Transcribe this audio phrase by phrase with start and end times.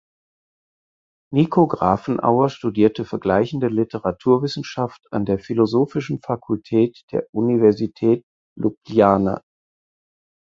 [1.31, 8.25] Niko Grafenauer studierte Vergleichende Literaturwissenschaft an der Philosophischen Fakultät der Universität
[8.57, 9.43] Ljubljana.